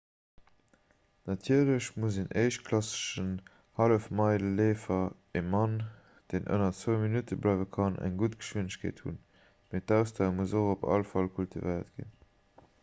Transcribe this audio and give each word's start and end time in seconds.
natierlech 1.31 1.89
muss 2.03 2.15
en 2.21 2.29
éischtklassegen 2.43 3.33
hallefmeile-leefer 3.81 5.03
e 5.41 5.43
mann 5.55 5.75
deen 6.33 6.47
ënner 6.57 6.71
zwou 6.79 6.95
minutte 7.03 7.37
bléiwe 7.43 7.67
kann 7.77 7.99
eng 8.07 8.15
gudd 8.23 8.37
geschwindegkeet 8.45 9.03
hunn 9.09 9.19
mee 9.43 9.83
d'ausdauer 9.93 10.33
muss 10.39 10.57
och 10.63 10.71
op 10.73 10.89
all 10.95 11.05
fall 11.11 11.29
kultivéiert 11.37 11.93
ginn 12.01 12.11